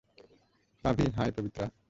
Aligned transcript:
Pavi-- 0.83 1.13
hi, 1.15 1.29
Pabitra! 1.31 1.65